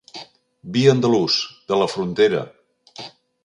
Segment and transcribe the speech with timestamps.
[0.77, 1.37] Vi andalús,
[1.69, 2.43] de la Frontera.